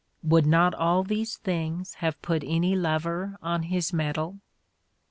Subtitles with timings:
[0.23, 4.39] Would not all these things have put any lover on his mettle?